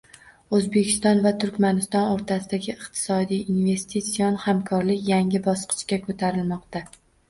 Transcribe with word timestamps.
O‘zbekiston 0.59 1.21
va 1.25 1.33
Turkmaniston 1.43 2.09
o‘rtasidagi 2.15 2.73
iqtisodiy-investitsion 2.75 4.43
hamkorlik 4.49 5.09
yangi 5.15 5.47
bosqichga 5.51 6.05
ko‘tarilmoqda 6.13 6.89